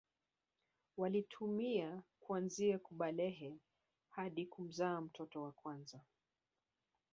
Walitumia 0.97 2.03
kuanzia 2.19 2.79
kubalehe 2.79 3.57
hadi 4.09 4.45
kumzaa 4.45 5.01
mtoto 5.01 5.41
wa 5.43 5.51
kwanza 5.51 6.01